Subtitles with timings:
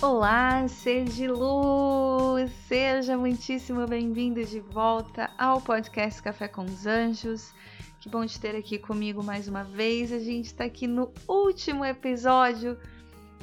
[0.00, 2.52] Olá, ser de luz!
[2.68, 7.52] Seja muitíssimo bem-vindo de volta ao podcast Café com os Anjos.
[8.00, 10.12] Que bom te ter aqui comigo mais uma vez.
[10.12, 12.78] A gente está aqui no último episódio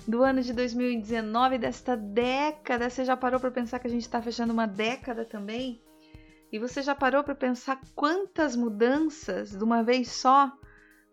[0.07, 2.89] do ano de 2019, desta década.
[2.89, 5.83] Você já parou para pensar que a gente está fechando uma década também?
[6.53, 10.49] E você já parou para pensar quantas mudanças de uma vez só?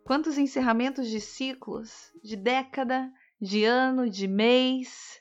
[0.04, 5.20] Quantos encerramentos de ciclos, de década, de ano, de mês?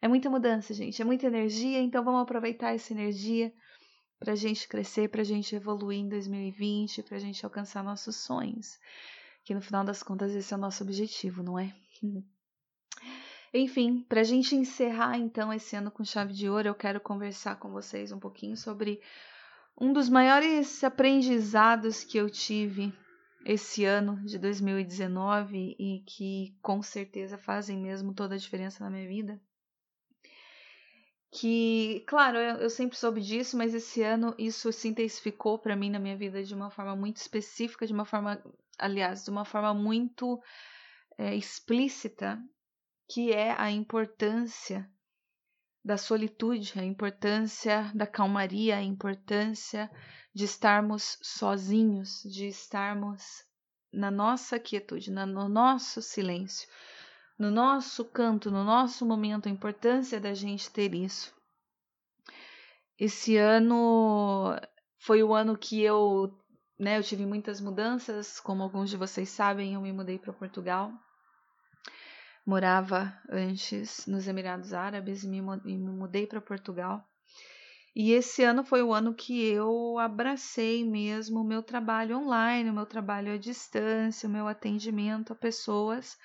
[0.00, 3.52] É muita mudança, gente, é muita energia, então vamos aproveitar essa energia
[4.18, 8.16] para a gente crescer, para a gente evoluir em 2020, para a gente alcançar nossos
[8.16, 8.78] sonhos.
[9.44, 11.74] Que no final das contas esse é o nosso objetivo, não é?
[13.52, 17.56] Enfim, para a gente encerrar então esse ano com chave de ouro, eu quero conversar
[17.56, 19.00] com vocês um pouquinho sobre
[19.80, 22.92] um dos maiores aprendizados que eu tive
[23.44, 29.08] esse ano de 2019 e que com certeza fazem mesmo toda a diferença na minha
[29.08, 29.40] vida
[31.30, 35.90] que, claro, eu, eu, sempre soube disso, mas esse ano isso se intensificou para mim
[35.90, 38.42] na minha vida de uma forma muito específica, de uma forma,
[38.78, 40.40] aliás, de uma forma muito
[41.18, 42.42] é, explícita,
[43.10, 44.90] que é a importância
[45.84, 49.90] da solitude, a importância da calmaria, a importância
[50.34, 53.44] de estarmos sozinhos, de estarmos
[53.92, 56.68] na nossa quietude, no nosso silêncio
[57.38, 61.32] no nosso canto, no nosso momento, a importância da gente ter isso.
[62.98, 64.58] Esse ano
[64.98, 66.36] foi o ano que eu,
[66.76, 70.92] né, eu tive muitas mudanças, como alguns de vocês sabem, eu me mudei para Portugal.
[72.44, 77.06] Morava antes nos Emirados Árabes e me, mudei para Portugal.
[77.94, 82.74] E esse ano foi o ano que eu abracei mesmo o meu trabalho online, o
[82.74, 86.16] meu trabalho à distância, o meu atendimento a pessoas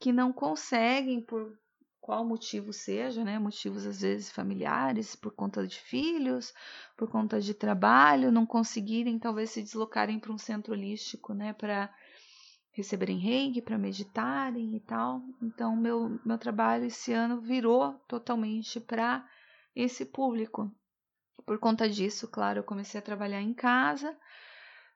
[0.00, 1.56] que não conseguem, por
[2.00, 3.38] qual motivo seja, né?
[3.38, 6.52] Motivos às vezes familiares, por conta de filhos,
[6.96, 11.52] por conta de trabalho, não conseguirem talvez se deslocarem para um centro holístico, né?
[11.52, 11.94] Para
[12.72, 15.22] receberem reiki, para meditarem e tal.
[15.42, 19.28] Então, meu, meu trabalho esse ano virou totalmente para
[19.76, 20.74] esse público.
[21.44, 24.16] Por conta disso, claro, eu comecei a trabalhar em casa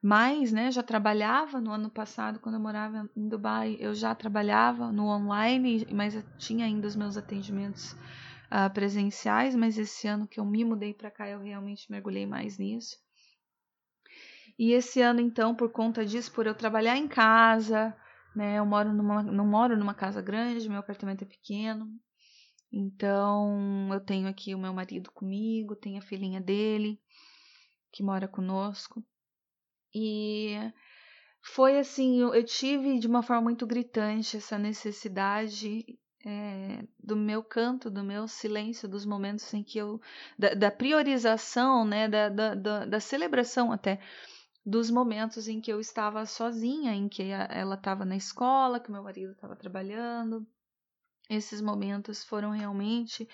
[0.07, 4.93] mas, né, já trabalhava no ano passado, quando eu morava em Dubai, eu já trabalhava
[4.93, 7.97] no online, mas tinha ainda os meus atendimentos
[8.53, 12.59] uh, presenciais, mas esse ano que eu me mudei para cá, eu realmente mergulhei mais
[12.59, 12.99] nisso.
[14.59, 17.97] E esse ano, então, por conta disso, por eu trabalhar em casa,
[18.37, 21.89] né, eu moro numa, não moro numa casa grande, meu apartamento é pequeno,
[22.71, 27.01] então eu tenho aqui o meu marido comigo, tenho a filhinha dele,
[27.91, 29.03] que mora conosco.
[29.95, 30.57] E
[31.41, 35.85] foi assim, eu, eu tive de uma forma muito gritante essa necessidade
[36.27, 40.01] é, do meu canto, do meu silêncio, dos momentos em que eu.
[40.39, 44.01] da, da priorização, né, da, da, da, da, celebração até,
[44.65, 49.03] dos momentos em que eu estava sozinha, em que ela estava na escola, que meu
[49.03, 50.47] marido estava trabalhando.
[51.29, 53.29] Esses momentos foram realmente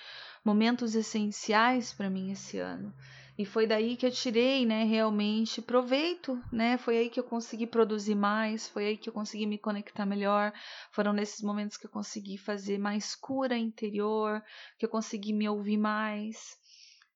[0.45, 2.95] momentos essenciais para mim esse ano.
[3.41, 6.77] E foi daí que eu tirei, né, realmente proveito, né?
[6.77, 10.53] Foi aí que eu consegui produzir mais, foi aí que eu consegui me conectar melhor.
[10.93, 14.45] Foram nesses momentos que eu consegui fazer mais cura interior,
[14.79, 16.55] que eu consegui me ouvir mais.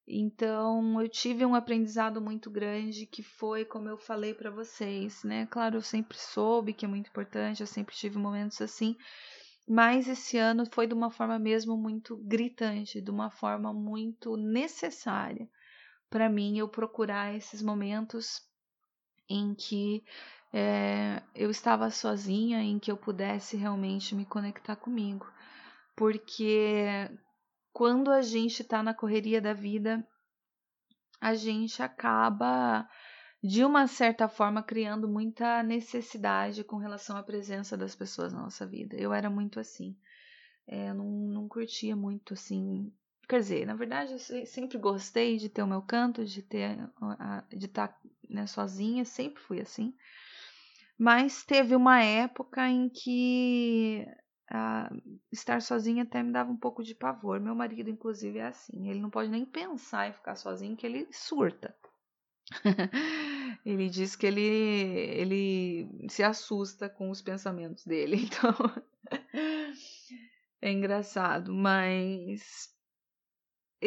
[0.09, 5.47] Então, eu tive um aprendizado muito grande que foi, como eu falei para vocês, né?
[5.51, 8.97] Claro, eu sempre soube que é muito importante, eu sempre tive momentos assim,
[9.69, 15.47] mas esse ano foi de uma forma mesmo muito gritante, de uma forma muito necessária
[16.15, 18.41] para mim eu procurar esses momentos
[19.29, 20.05] em que
[20.53, 25.27] é, eu estava sozinha, em que eu pudesse realmente me conectar comigo.
[25.97, 27.11] Porque
[27.73, 30.07] quando a gente está na correria da vida,
[31.21, 32.89] a gente acaba
[33.43, 38.65] de uma certa forma criando muita necessidade com relação à presença das pessoas na nossa
[38.65, 38.95] vida.
[38.95, 39.97] Eu era muito assim.
[40.65, 42.93] É, não, não curtia muito assim.
[43.29, 46.77] Quer dizer, na verdade, eu sempre gostei de ter o meu canto, de ter
[47.49, 49.95] de estar tá, né, sozinha, sempre fui assim.
[50.99, 54.07] Mas teve uma época em que
[55.33, 57.41] estar sozinha até me dava um pouco de pavor.
[57.41, 58.89] Meu marido, inclusive, é assim.
[58.89, 61.75] Ele não pode nem pensar em ficar sozinho, que ele surta.
[63.65, 68.29] ele diz que ele, ele se assusta com os pensamentos dele.
[68.35, 68.55] Então,
[70.63, 72.74] é engraçado, mas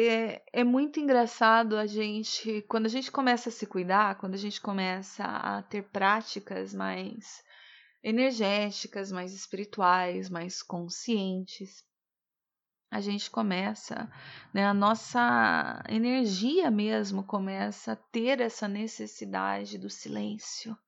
[0.06, 4.38] é, é muito engraçado a gente, quando a gente começa a se cuidar, quando a
[4.38, 7.42] gente começa a ter práticas mais
[8.02, 11.84] energéticas, mais espirituais, mais conscientes,
[12.90, 14.10] a gente começa,
[14.54, 20.78] né, a nossa energia mesmo começa a ter essa necessidade do silêncio.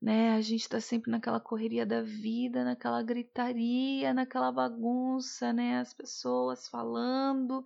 [0.00, 0.34] Né?
[0.34, 5.78] A gente está sempre naquela correria da vida, naquela gritaria, naquela bagunça, né?
[5.78, 7.62] As pessoas falando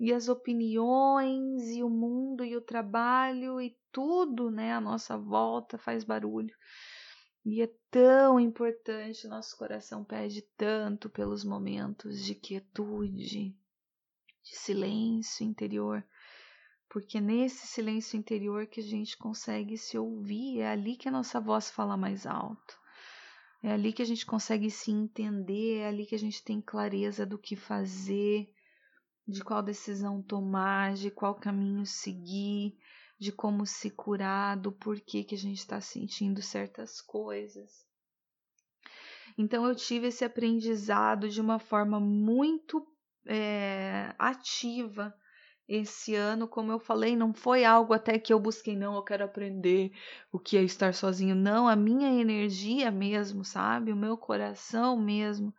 [0.00, 4.72] e as opiniões e o mundo e o trabalho e tudo, né?
[4.72, 6.56] A nossa volta faz barulho.
[7.44, 13.54] E é tão importante, nosso coração pede tanto pelos momentos de quietude,
[14.42, 16.02] de silêncio interior,
[16.88, 21.12] porque é nesse silêncio interior que a gente consegue se ouvir, é ali que a
[21.12, 22.78] nossa voz fala mais alto.
[23.62, 27.26] É ali que a gente consegue se entender, é ali que a gente tem clareza
[27.26, 28.50] do que fazer,
[29.26, 32.76] de qual decisão tomar, de qual caminho seguir,
[33.18, 37.84] de como se curar, do porquê que a gente está sentindo certas coisas.
[39.36, 42.86] Então eu tive esse aprendizado de uma forma muito
[43.26, 45.14] é, ativa
[45.68, 49.24] esse ano, como eu falei, não foi algo até que eu busquei, não, eu quero
[49.24, 49.92] aprender
[50.32, 53.92] o que é estar sozinho, não, a minha energia mesmo, sabe?
[53.92, 55.54] O meu coração mesmo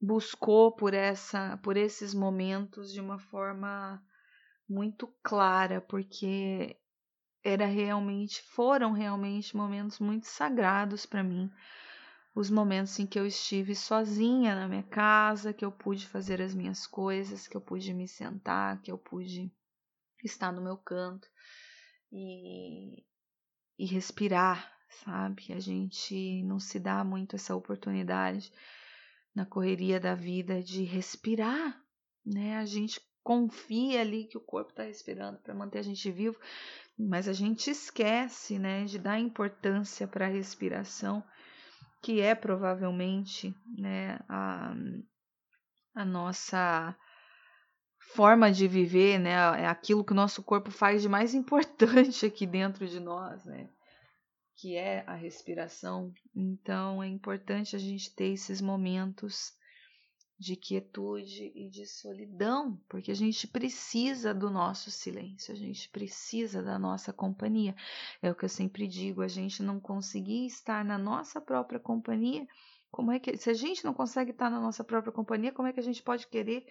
[0.00, 4.02] buscou por essa por esses momentos de uma forma
[4.68, 6.76] muito clara, porque
[7.42, 11.48] era realmente, foram realmente momentos muito sagrados para mim.
[12.34, 16.52] Os momentos em que eu estive sozinha na minha casa, que eu pude fazer as
[16.52, 19.50] minhas coisas, que eu pude me sentar, que eu pude
[20.24, 21.28] estar no meu canto
[22.12, 23.04] e,
[23.78, 24.70] e respirar,
[25.04, 25.52] sabe?
[25.52, 28.52] A gente não se dá muito essa oportunidade
[29.36, 31.78] na correria da vida de respirar,
[32.24, 32.56] né?
[32.56, 36.38] A gente confia ali que o corpo está respirando para manter a gente vivo,
[36.98, 41.22] mas a gente esquece, né, de dar importância para a respiração,
[42.00, 44.72] que é provavelmente, né, a,
[45.94, 46.96] a nossa
[48.14, 52.46] forma de viver, né, é aquilo que o nosso corpo faz de mais importante aqui
[52.46, 53.68] dentro de nós, né,
[54.56, 56.12] que é a respiração.
[56.34, 59.54] Então é importante a gente ter esses momentos
[60.38, 66.62] de quietude e de solidão, porque a gente precisa do nosso silêncio, a gente precisa
[66.62, 67.74] da nossa companhia.
[68.20, 72.46] É o que eu sempre digo, a gente não conseguir estar na nossa própria companhia,
[72.90, 75.72] como é que se a gente não consegue estar na nossa própria companhia, como é
[75.72, 76.66] que a gente pode querer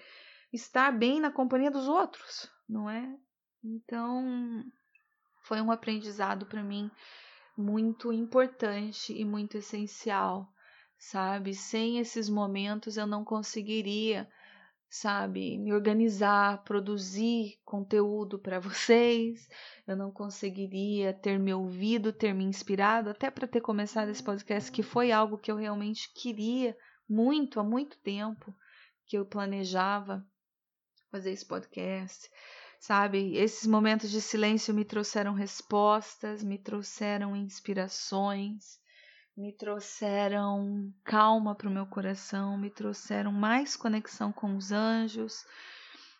[0.54, 3.18] estar bem na companhia dos outros, não é?
[3.63, 4.63] Então,
[5.42, 6.89] foi um aprendizado para mim
[7.58, 10.52] muito importante e muito essencial
[10.98, 11.54] sabe?
[11.54, 14.28] Sem esses momentos eu não conseguiria,
[14.90, 19.48] sabe, me organizar, produzir conteúdo para vocês.
[19.88, 24.72] Eu não conseguiria ter me ouvido, ter me inspirado, até para ter começado esse podcast,
[24.72, 26.76] que foi algo que eu realmente queria
[27.08, 28.56] muito, há muito tempo,
[29.06, 30.26] que eu planejava
[31.12, 32.30] fazer esse podcast.
[32.88, 38.80] Sabe, esses momentos de silêncio me trouxeram respostas, me trouxeram inspirações,
[39.36, 45.44] me trouxeram calma para o meu coração, me trouxeram mais conexão com os anjos,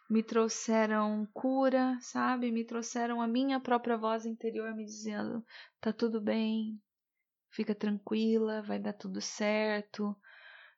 [0.10, 2.52] me trouxeram cura, sabe?
[2.52, 5.46] Me trouxeram a minha própria voz interior me dizendo:
[5.80, 6.82] tá tudo bem,
[7.52, 10.18] fica tranquila, vai dar tudo certo,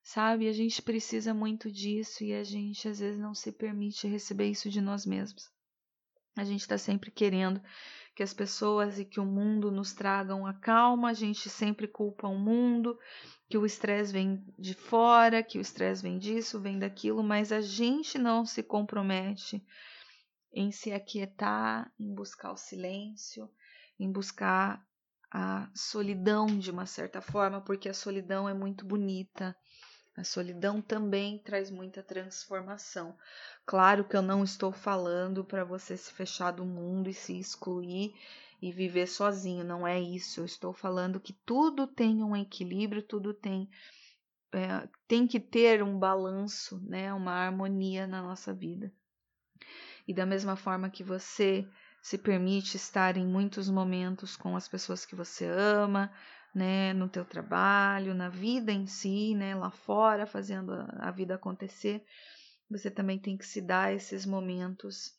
[0.04, 0.50] sabe?
[0.50, 4.70] A gente precisa muito disso e a gente às vezes não se permite receber isso
[4.70, 5.56] de nós mesmos.
[6.38, 7.62] A gente está sempre querendo
[8.16, 12.28] que as pessoas e que o mundo nos tragam a calma, a gente sempre culpa
[12.28, 12.98] o mundo,
[13.50, 17.62] que o estresse vem de fora, que o estresse vem disso, vem daquilo, mas a
[17.62, 19.64] gente não se compromete
[20.52, 23.50] em se aquietar, em buscar o silêncio,
[24.00, 24.84] em buscar
[25.32, 29.56] a solidão de uma certa forma, porque a solidão é muito bonita.
[30.18, 33.16] A solidão também traz muita transformação.
[33.68, 38.16] Claro que eu não estou falando para você se fechar do mundo e se excluir
[38.60, 40.40] e viver sozinho, não é isso.
[40.40, 43.70] Eu estou falando que tudo tem um equilíbrio, tudo tem
[44.52, 48.92] é, tem que ter um balanço, né, uma harmonia na nossa vida.
[50.08, 51.68] E da mesma forma que você
[52.02, 56.12] se permite estar em muitos momentos com as pessoas que você ama,
[56.58, 62.04] né, no teu trabalho, na vida em si, né, lá fora, fazendo a, vida acontecer,
[62.68, 65.14] você também tem que se dar esses momentos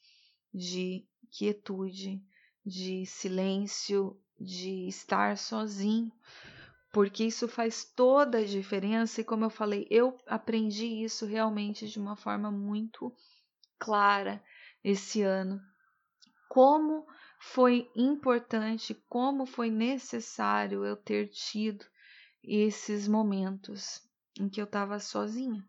[0.52, 2.20] de quietude,
[2.66, 6.10] de silêncio, de estar sozinho,
[6.92, 12.00] porque isso faz toda a diferença e como eu falei, eu aprendi isso realmente de
[12.00, 13.14] uma forma muito
[13.78, 14.42] clara
[14.82, 15.60] esse ano.
[16.48, 17.06] Como
[17.38, 21.84] foi importante, como foi necessário eu ter tido
[22.42, 24.02] esses momentos
[24.38, 25.64] em que eu estava sozinha,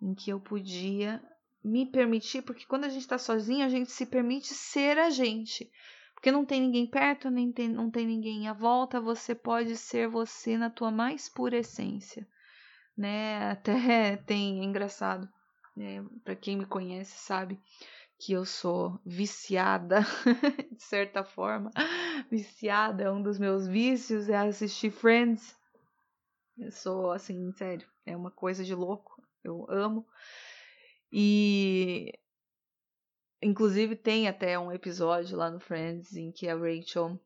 [0.00, 1.22] em que eu podia
[1.62, 5.70] me permitir, porque quando a gente está sozinha, a gente se permite ser a gente.
[6.14, 10.06] Porque não tem ninguém perto, nem tem, não tem ninguém à volta, você pode ser
[10.08, 12.26] você na tua mais pura essência.
[12.96, 13.50] Né?
[13.50, 15.28] Até tem é engraçado,
[15.76, 16.04] né?
[16.22, 17.58] para quem me conhece sabe
[18.20, 20.00] que eu sou viciada,
[20.70, 21.70] de certa forma.
[22.30, 25.58] Viciada, é um dos meus vícios é assistir Friends.
[26.58, 29.22] Eu sou assim, sério, é uma coisa de louco.
[29.42, 30.06] Eu amo.
[31.10, 32.12] E
[33.42, 37.18] inclusive tem até um episódio lá no Friends em que a Rachel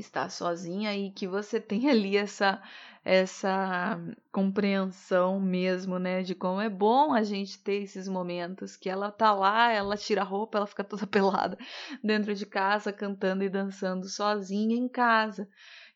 [0.00, 2.60] está sozinha e que você tem ali essa
[3.04, 3.98] essa
[4.30, 9.32] compreensão mesmo, né, de como é bom a gente ter esses momentos que ela tá
[9.32, 11.56] lá, ela tira a roupa, ela fica toda pelada
[12.04, 15.48] dentro de casa cantando e dançando sozinha em casa.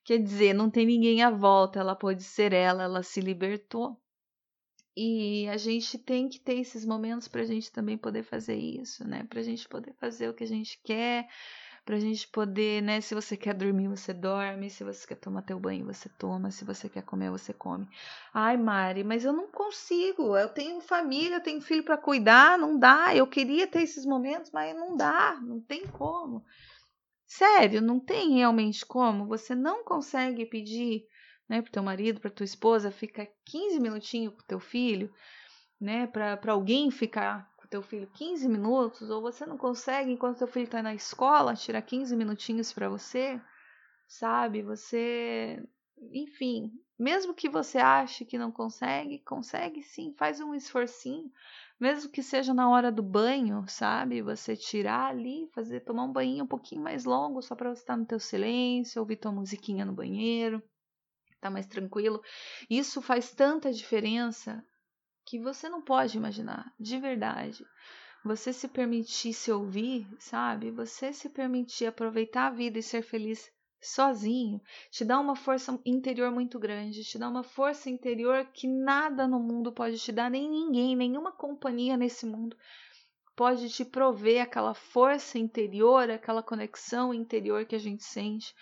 [0.02, 4.00] Quer dizer, não tem ninguém à volta, ela pode ser ela, ela se libertou.
[4.96, 9.06] E a gente tem que ter esses momentos para a gente também poder fazer isso,
[9.06, 9.24] né?
[9.28, 11.26] Para a gente poder fazer o que a gente quer,
[11.84, 13.00] pra gente poder, né?
[13.00, 14.70] Se você quer dormir, você dorme.
[14.70, 16.50] Se você quer tomar teu banho, você toma.
[16.50, 17.86] Se você quer comer, você come.
[18.32, 20.36] Ai, Mari, mas eu não consigo.
[20.36, 23.14] Eu tenho família, eu tenho filho para cuidar, não dá.
[23.14, 26.44] Eu queria ter esses momentos, mas não dá, não tem como.
[27.26, 29.26] Sério, não tem realmente como.
[29.26, 31.06] Você não consegue pedir,
[31.48, 35.12] né, pro teu marido, pra tua esposa, fica 15 minutinhos com teu filho,
[35.80, 40.66] né, para alguém ficar teu filho 15 minutos, ou você não consegue, enquanto teu filho
[40.66, 43.40] está na escola, tirar 15 minutinhos para você,
[44.06, 44.62] sabe?
[44.62, 45.60] Você,
[46.12, 51.28] enfim, mesmo que você ache que não consegue, consegue sim, faz um esforcinho,
[51.80, 54.22] mesmo que seja na hora do banho, sabe?
[54.22, 57.96] Você tirar ali, fazer tomar um banho um pouquinho mais longo, só para você estar
[57.96, 60.62] no teu silêncio, ouvir tua musiquinha no banheiro,
[61.40, 62.22] tá mais tranquilo.
[62.70, 64.64] Isso faz tanta diferença
[65.24, 67.64] que você não pode imaginar, de verdade.
[68.24, 70.70] Você se permitir se ouvir, sabe?
[70.70, 73.50] Você se permitir aproveitar a vida e ser feliz
[73.80, 79.28] sozinho, te dá uma força interior muito grande, te dá uma força interior que nada
[79.28, 82.56] no mundo pode te dar, nem ninguém, nenhuma companhia nesse mundo
[83.36, 88.54] pode te prover aquela força interior, aquela conexão interior que a gente sente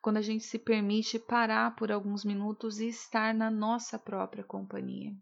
[0.00, 5.12] quando a gente se permite parar por alguns minutos e estar na nossa própria companhia.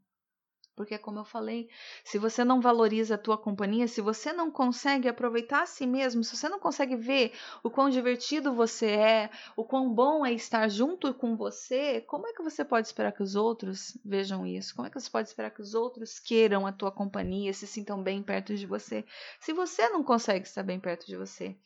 [0.77, 1.71] Porque, como eu falei,
[2.05, 6.23] se você não valoriza a tua companhia, se você não consegue aproveitar a si mesmo,
[6.23, 10.69] se você não consegue ver o quão divertido você é, o quão bom é estar
[10.69, 14.77] junto com você, como é que você pode esperar que os outros vejam isso?
[14.77, 18.03] Como é que você pode esperar que os outros queiram a tua companhia, se sintam
[18.03, 19.03] bem perto de você,
[19.41, 21.57] se você não consegue estar bem perto de você?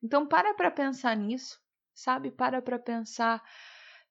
[0.00, 1.58] Então, para para pensar nisso,
[1.92, 2.30] sabe?
[2.30, 3.42] Para para pensar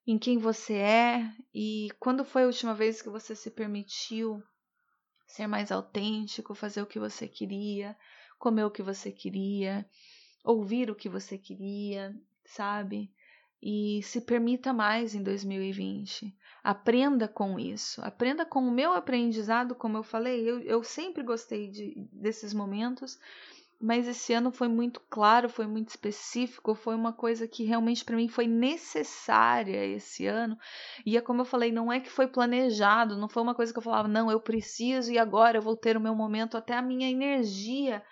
[0.06, 4.42] em quem você é e quando foi a última vez que você se permitiu
[5.30, 7.96] ser mais autêntico, fazer o que você queria,
[8.38, 9.86] comer o que você queria,
[10.44, 13.12] ouvir o que você queria, sabe?
[13.62, 16.34] E se permita mais em 2020.
[16.64, 18.02] Aprenda com isso.
[18.02, 20.48] Aprenda com o meu aprendizado, como eu falei.
[20.48, 23.18] Eu, eu sempre gostei de, desses momentos
[23.80, 28.16] mas esse ano foi muito claro, foi muito específico, foi uma coisa que realmente para
[28.16, 30.58] mim foi necessária esse ano.
[31.06, 33.78] E é como eu falei, não é que foi planejado, não foi uma coisa que
[33.78, 36.82] eu falava, não, eu preciso e agora eu vou ter o meu momento, até a
[36.82, 38.02] minha energia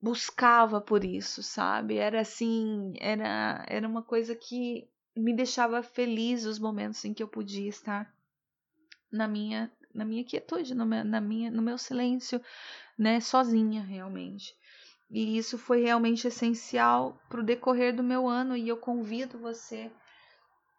[0.00, 1.96] buscava por isso, sabe?
[1.96, 7.28] Era assim, era era uma coisa que me deixava feliz os momentos em que eu
[7.28, 8.12] podia estar
[9.12, 12.40] na minha na minha quietude, no meu, na minha, no meu silêncio,
[12.96, 14.54] né, sozinha realmente.
[15.10, 19.90] E isso foi realmente essencial para o decorrer do meu ano e eu convido você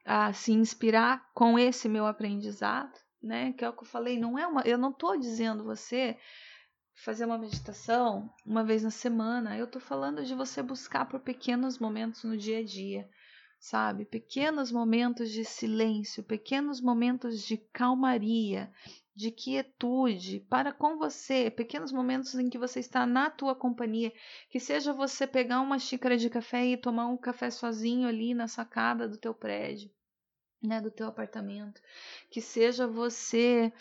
[0.06, 3.52] a se inspirar com esse meu aprendizado, né?
[3.54, 6.18] Que é o que eu falei, não é uma, eu não tô dizendo você
[7.04, 9.58] fazer uma meditação uma vez na semana.
[9.58, 13.10] Eu tô falando de você buscar por pequenos momentos no dia a dia,
[13.62, 14.06] sabe?
[14.06, 18.74] Pequenos momentos de silêncio, pequenos momentos de calmaria,
[19.16, 24.12] de quietude para com você, pequenos momentos em que você está na tua companhia,
[24.50, 28.48] que seja você pegar uma xícara de café e tomar um café sozinho ali na
[28.48, 29.92] sacada do teu prédio,
[30.60, 31.80] né, do teu apartamento,
[32.32, 33.72] que seja você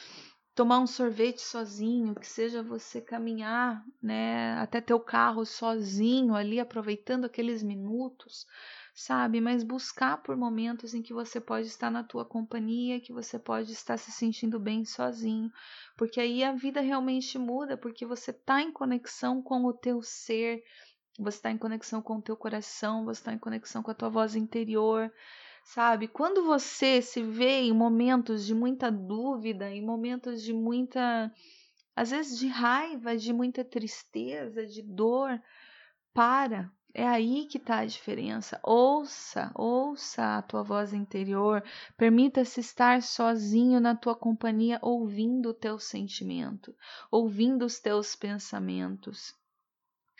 [0.55, 7.25] tomar um sorvete sozinho, que seja você caminhar, né, até teu carro sozinho ali aproveitando
[7.25, 8.47] aqueles minutos
[8.95, 9.41] sabe?
[9.41, 13.73] Mas buscar por momentos em que você pode estar na tua companhia, que você pode
[13.73, 15.51] estar se sentindo bem sozinho,
[15.97, 20.63] porque aí a vida realmente muda, porque você está em conexão com o teu ser,
[21.19, 24.09] você está em conexão com o teu coração, você está em conexão com a tua
[24.09, 25.13] voz interior,
[25.65, 26.09] sabe?
[26.09, 31.33] Quando você se vê em momentos de muita dúvida, em momentos de muita,
[31.95, 35.41] às vezes de raiva, de muita tristeza, de dor,
[36.13, 38.61] para, é aí que está a diferença.
[38.63, 41.63] Ouça, ouça a tua voz interior.
[41.97, 46.75] Permita-se estar sozinho na tua companhia, ouvindo o teu sentimento,
[47.11, 49.35] ouvindo os teus pensamentos.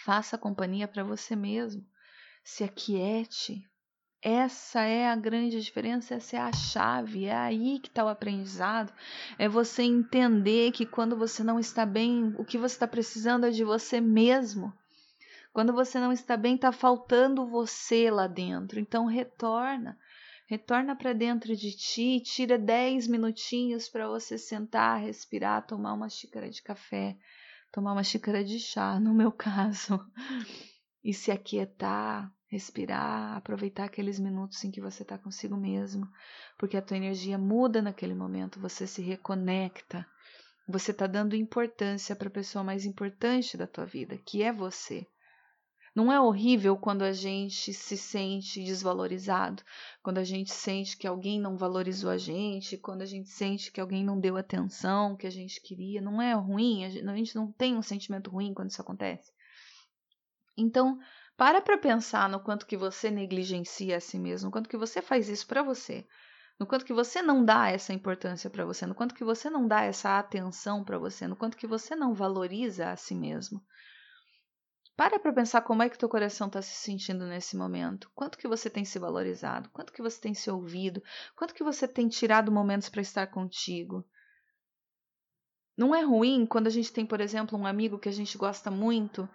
[0.05, 1.85] Faça companhia para você mesmo.
[2.45, 3.67] Se aquiete.
[4.23, 8.93] Essa é a grande diferença, essa é a chave, é aí que está o aprendizado.
[9.39, 13.51] É você entender que quando você não está bem, o que você está precisando é
[13.51, 14.75] de você mesmo
[15.53, 18.79] quando você não está bem, está faltando você lá dentro.
[18.79, 19.99] Então retorna,
[20.47, 26.49] retorna para dentro de ti, tira 10 minutinhos para você sentar, respirar, tomar uma xícara
[26.49, 27.17] de café,
[27.73, 30.01] tomar uma xícara de chá, no meu caso,
[31.03, 36.09] e se aquietar, respirar, aproveitar aqueles minutos em que você está consigo mesmo,
[36.59, 40.07] porque a tua energia muda naquele momento, você se reconecta.
[40.69, 45.07] Você está dando importância para a pessoa mais importante da tua vida, que é você.
[45.95, 49.63] Não é horrível quando a gente se sente desvalorizado,
[50.03, 53.81] quando a gente sente que alguém não valorizou a gente, quando a gente sente que
[53.81, 56.01] alguém não deu atenção que a gente queria.
[56.01, 59.33] Não é ruim, a gente não tem um sentimento ruim quando isso acontece.
[60.57, 60.99] Então,
[61.37, 65.03] para para pensar no quanto que você negligencia a si mesmo, no quanto que você
[65.03, 66.07] faz isso para você,
[66.59, 69.67] no quanto que você não dá essa importância para você, no quanto que você não
[69.67, 73.61] dá essa atenção para você, no quanto que você não valoriza a si mesmo.
[75.01, 78.11] Para para pensar como é que teu coração está se sentindo nesse momento.
[78.15, 79.71] Quanto que você tem se valorizado?
[79.71, 81.03] Quanto que você tem se ouvido?
[81.35, 84.05] Quanto que você tem tirado momentos para estar contigo?
[85.75, 88.71] Não é ruim quando a gente tem, por exemplo, um amigo que a gente gosta
[88.71, 89.27] muito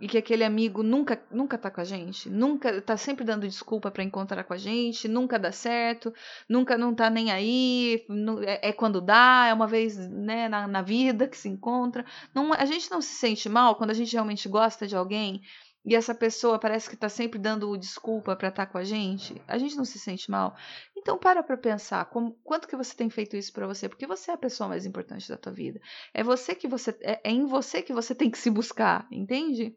[0.00, 3.90] e que aquele amigo nunca nunca tá com a gente, nunca tá sempre dando desculpa
[3.90, 6.12] para encontrar com a gente, nunca dá certo,
[6.48, 8.04] nunca não tá nem aí,
[8.44, 12.04] é, é quando dá, é uma vez né, na, na vida que se encontra.
[12.34, 15.42] Não, a gente não se sente mal quando a gente realmente gosta de alguém
[15.84, 19.40] e essa pessoa parece que está sempre dando desculpa para estar tá com a gente,
[19.46, 20.56] a gente não se sente mal.
[20.96, 23.88] Então para para pensar, como, quanto que você tem feito isso para você?
[23.88, 25.78] Porque você é a pessoa mais importante da tua vida.
[26.14, 29.76] É você que você é, é em você que você tem que se buscar, entende?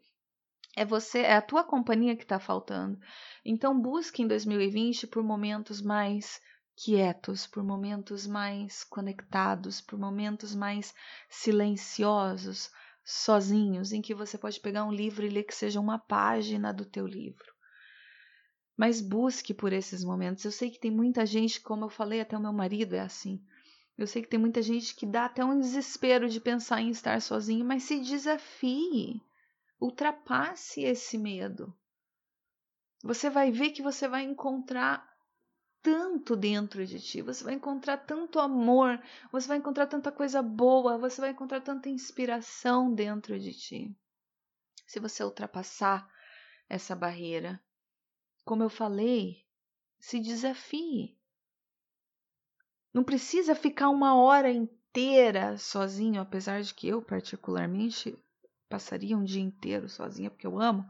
[0.74, 2.98] É você, é a tua companhia que está faltando.
[3.44, 6.40] Então busque em 2020 por momentos mais
[6.74, 10.94] quietos, por momentos mais conectados, por momentos mais
[11.28, 12.70] silenciosos,
[13.08, 16.84] sozinhos, em que você pode pegar um livro e ler que seja uma página do
[16.84, 17.54] teu livro.
[18.76, 20.44] Mas busque por esses momentos.
[20.44, 23.42] Eu sei que tem muita gente, como eu falei, até o meu marido é assim.
[23.96, 27.20] Eu sei que tem muita gente que dá até um desespero de pensar em estar
[27.22, 29.22] sozinho, mas se desafie.
[29.80, 31.74] Ultrapasse esse medo.
[33.02, 35.07] Você vai ver que você vai encontrar
[35.82, 40.98] tanto dentro de ti, você vai encontrar tanto amor, você vai encontrar tanta coisa boa,
[40.98, 43.96] você vai encontrar tanta inspiração dentro de ti.
[44.86, 46.08] Se você ultrapassar
[46.68, 47.60] essa barreira,
[48.44, 49.44] como eu falei,
[49.98, 51.16] se desafie.
[52.92, 58.16] Não precisa ficar uma hora inteira sozinho, apesar de que eu, particularmente,
[58.68, 60.86] passaria um dia inteiro sozinha, porque eu amo,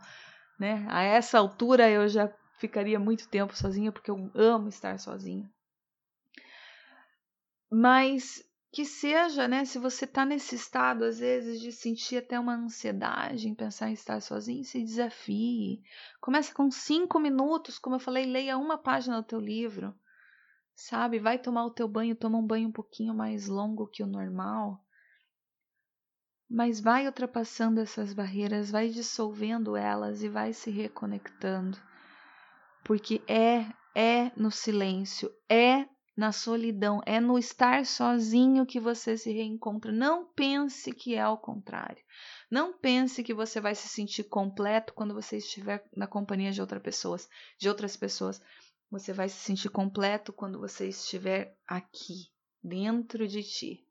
[0.59, 0.87] né?
[0.88, 5.51] A essa altura eu já ficaria muito tempo sozinha, porque eu amo estar sozinha.
[7.71, 8.42] Mas
[8.73, 9.64] que seja, né?
[9.64, 13.94] Se você tá nesse estado, às vezes, de sentir até uma ansiedade em pensar em
[13.94, 15.83] estar sozinho, se desafie.
[16.21, 19.94] Começa com cinco minutos, como eu falei, leia uma página do teu livro.
[20.75, 21.18] Sabe?
[21.18, 24.85] Vai tomar o teu banho, toma um banho um pouquinho mais longo que o normal
[26.49, 31.79] mas vai ultrapassando essas barreiras, vai dissolvendo elas e vai se reconectando.
[32.88, 39.31] Porque é é no silêncio, é na solidão, é no estar sozinho que você se
[39.31, 39.92] reencontra.
[39.92, 42.03] Não pense que é ao contrário.
[42.51, 46.83] Não pense que você vai se sentir completo quando você estiver na companhia de outras
[46.83, 48.40] pessoas, de outras pessoas.
[48.90, 52.31] Você vai se sentir completo quando você estiver aqui,
[52.62, 53.87] dentro de ti,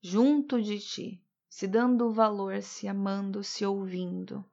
[0.00, 4.44] junto de ti, se dando valor, se amando, se ouvindo.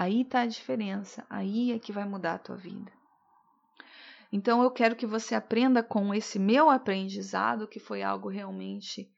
[0.00, 2.92] Aí tá a diferença, aí é que vai mudar a tua vida.
[4.32, 9.10] Então eu quero que você aprenda com esse meu aprendizado, que foi algo realmente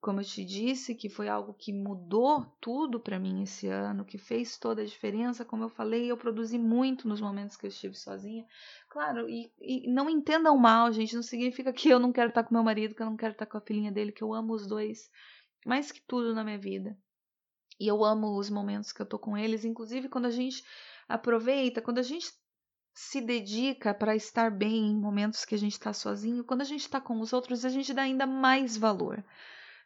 [0.00, 4.16] como eu te disse, que foi algo que mudou tudo para mim esse ano, que
[4.16, 5.44] fez toda a diferença.
[5.44, 8.46] Como eu falei, eu produzi muito nos momentos que eu estive sozinha.
[8.88, 12.54] Claro, e, e não entendam mal, gente, não significa que eu não quero estar com
[12.54, 14.68] meu marido, que eu não quero estar com a filhinha dele, que eu amo os
[14.68, 15.10] dois
[15.66, 16.96] mais que tudo na minha vida.
[17.82, 20.64] E eu amo os momentos que eu tô com eles, inclusive quando a gente
[21.08, 22.32] aproveita, quando a gente
[22.94, 26.82] se dedica para estar bem em momentos que a gente está sozinho, quando a gente
[26.82, 29.24] está com os outros, a gente dá ainda mais valor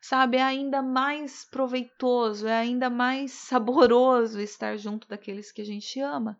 [0.01, 0.37] sabe?
[0.37, 6.39] É ainda mais proveitoso, é ainda mais saboroso estar junto daqueles que a gente ama,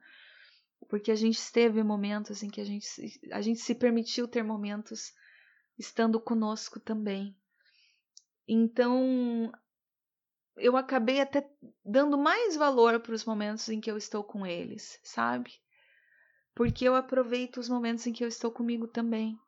[0.89, 2.87] porque a gente teve momentos em que a gente,
[3.33, 5.13] a gente se permitiu ter momentos
[5.79, 7.35] estando conosco também.
[8.47, 9.51] Então,
[10.57, 11.49] eu acabei até
[11.85, 15.53] dando mais valor para os momentos em que eu estou com eles, sabe?
[16.55, 19.39] Porque eu aproveito os momentos em que eu estou comigo também.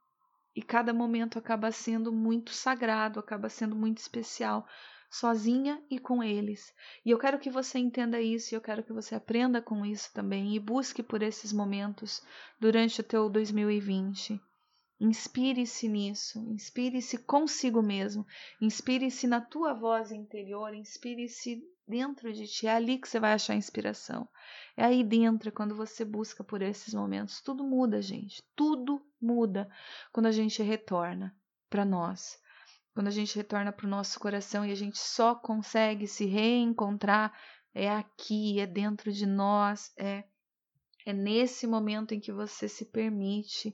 [0.54, 4.66] E cada momento acaba sendo muito sagrado, acaba sendo muito especial,
[5.10, 6.74] sozinha e com eles.
[7.04, 10.12] E eu quero que você entenda isso, e eu quero que você aprenda com isso
[10.12, 12.22] também e busque por esses momentos
[12.60, 14.40] durante o teu 2020.
[15.00, 18.26] Inspire-se nisso, inspire-se consigo mesmo,
[18.60, 22.66] inspire-se na tua voz interior, inspire-se dentro de ti.
[22.66, 24.28] É ali que você vai achar inspiração.
[24.76, 27.40] É aí dentro, é quando você busca por esses momentos.
[27.40, 28.42] Tudo muda, gente.
[28.56, 29.70] Tudo muda
[30.12, 31.32] quando a gente retorna
[31.70, 32.36] para nós.
[32.92, 37.32] Quando a gente retorna para o nosso coração e a gente só consegue se reencontrar,
[37.72, 40.24] é aqui, é dentro de nós, é,
[41.06, 43.72] é nesse momento em que você se permite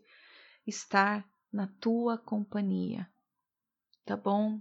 [0.66, 3.08] estar na tua companhia.
[4.04, 4.60] Tá bom?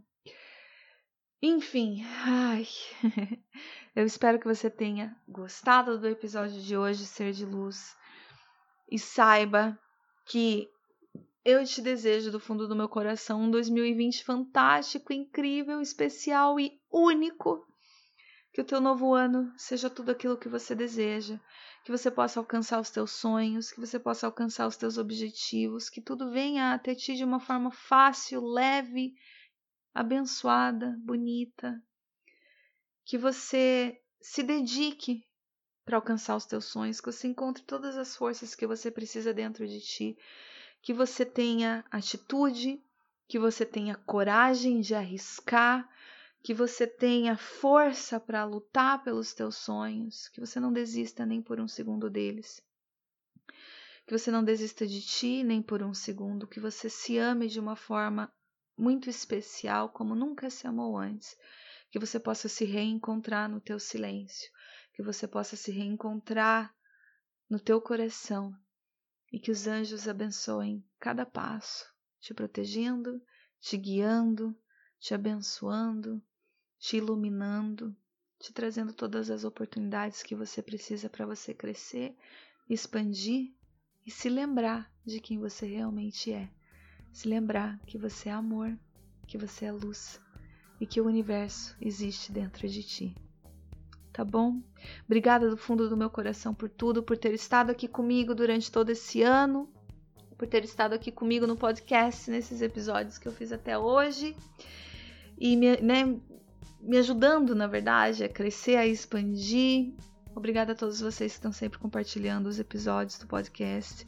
[1.42, 2.66] Enfim, ai,
[3.94, 7.96] eu espero que você tenha gostado do episódio de hoje, Ser de Luz,
[8.90, 9.78] e saiba
[10.26, 10.70] que
[11.44, 17.68] eu te desejo do fundo do meu coração um 2020 fantástico, incrível, especial e único.
[18.54, 21.38] Que o teu novo ano seja tudo aquilo que você deseja,
[21.84, 26.02] que você possa alcançar os teus sonhos, que você possa alcançar os teus objetivos, que
[26.02, 29.14] tudo venha até ti de uma forma fácil, leve
[29.94, 31.82] abençoada, bonita,
[33.04, 35.26] que você se dedique
[35.84, 39.68] para alcançar os teus sonhos, que você encontre todas as forças que você precisa dentro
[39.68, 40.18] de ti,
[40.82, 42.82] que você tenha atitude,
[43.28, 45.90] que você tenha coragem de arriscar,
[46.44, 51.58] que você tenha força para lutar pelos teus sonhos, que você não desista nem por
[51.58, 52.62] um segundo deles.
[54.06, 57.62] Que você não desista de ti nem por um segundo, que você se ame de
[57.62, 58.30] uma forma
[58.78, 61.38] muito especial como nunca se amou antes.
[61.90, 64.52] Que você possa se reencontrar no teu silêncio,
[64.94, 66.76] que você possa se reencontrar
[67.50, 68.54] no teu coração
[69.32, 71.86] e que os anjos abençoem cada passo,
[72.20, 73.24] te protegendo,
[73.62, 74.54] te guiando,
[75.00, 76.22] te abençoando,
[76.84, 77.96] te iluminando,
[78.38, 82.14] te trazendo todas as oportunidades que você precisa para você crescer,
[82.70, 83.54] expandir
[84.06, 86.50] e se lembrar de quem você realmente é
[87.10, 88.78] se lembrar que você é amor,
[89.26, 90.20] que você é luz
[90.78, 93.16] e que o universo existe dentro de ti.
[94.12, 94.62] Tá bom?
[95.06, 98.90] Obrigada do fundo do meu coração por tudo, por ter estado aqui comigo durante todo
[98.90, 99.72] esse ano,
[100.38, 104.36] por ter estado aqui comigo no podcast, nesses episódios que eu fiz até hoje
[105.38, 106.20] e me, né,
[106.84, 109.94] me ajudando, na verdade, a crescer, a expandir.
[110.36, 114.08] Obrigada a todos vocês que estão sempre compartilhando os episódios do podcast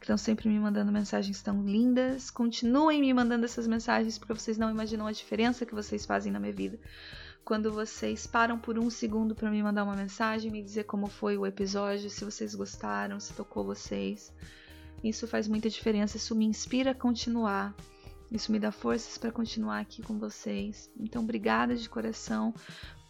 [0.00, 2.30] que estão sempre me mandando mensagens tão lindas.
[2.30, 6.40] Continuem me mandando essas mensagens porque vocês não imaginam a diferença que vocês fazem na
[6.40, 6.80] minha vida.
[7.44, 11.36] Quando vocês param por um segundo para me mandar uma mensagem, me dizer como foi
[11.36, 14.32] o episódio, se vocês gostaram, se tocou vocês.
[15.04, 17.74] Isso faz muita diferença, isso me inspira a continuar.
[18.30, 20.90] Isso me dá forças para continuar aqui com vocês.
[20.98, 22.54] Então, obrigada de coração.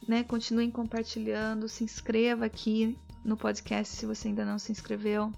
[0.08, 0.24] Né?
[0.24, 5.30] Continuem compartilhando, se inscreva aqui no podcast se você ainda não se inscreveu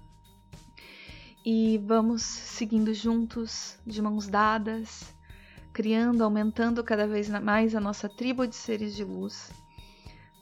[1.45, 5.13] e vamos seguindo juntos, de mãos dadas,
[5.73, 9.51] criando, aumentando cada vez mais a nossa tribo de seres de luz.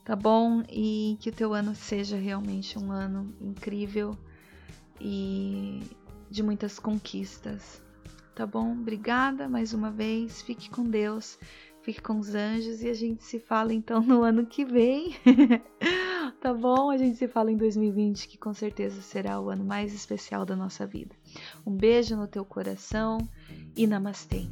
[0.05, 0.63] Tá bom?
[0.69, 4.17] E que o teu ano seja realmente um ano incrível
[4.99, 5.81] e
[6.29, 7.81] de muitas conquistas.
[8.35, 8.71] Tá bom?
[8.73, 10.41] Obrigada mais uma vez.
[10.41, 11.37] Fique com Deus,
[11.81, 15.15] fique com os anjos e a gente se fala então no ano que vem.
[16.39, 16.89] tá bom?
[16.89, 20.55] A gente se fala em 2020, que com certeza será o ano mais especial da
[20.55, 21.15] nossa vida.
[21.65, 23.17] Um beijo no teu coração
[23.75, 24.47] e namastê.